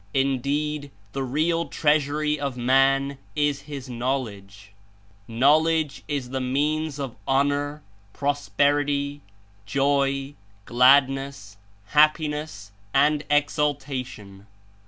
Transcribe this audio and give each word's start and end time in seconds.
Indeed 0.15 0.89
the 1.11 1.21
real 1.21 1.67
treasury 1.67 2.39
of 2.39 2.57
man 2.57 3.19
Is 3.35 3.61
his 3.69 3.87
knowledge. 3.87 4.73
Know 5.27 5.59
ledge 5.59 6.01
Is 6.07 6.31
the 6.31 6.41
means 6.41 6.97
of 6.97 7.15
honor, 7.27 7.83
prosperity, 8.11 9.21
joy, 9.67 10.33
gladness, 10.65 11.57
happiness 11.89 12.71
and 12.95 13.23
exultation." 13.29 14.47